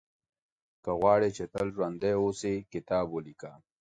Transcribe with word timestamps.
•که 0.83 0.91
غواړې 0.99 1.29
چې 1.37 1.43
تل 1.53 1.67
ژوندی 1.75 2.13
اوسې، 2.21 2.53
کتاب 2.73 3.05
ولیکه. 3.11 3.51